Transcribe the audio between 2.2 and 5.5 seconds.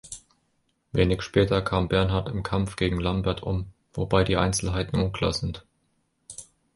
im Kampf gegen Lambert um, wobei die Einzelheiten unklar